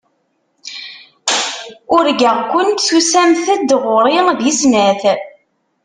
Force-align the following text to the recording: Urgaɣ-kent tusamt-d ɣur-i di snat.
Urgaɣ-kent 1.95 2.85
tusamt-d 2.87 3.69
ɣur-i 3.83 4.19
di 4.39 4.53
snat. 4.59 5.01